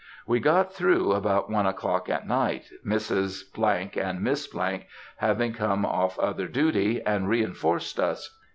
[0.25, 3.53] We got through about one o'clock at night, Mrs.——
[3.97, 4.51] and Miss——
[5.17, 8.35] having come off other duty, and reinforced us.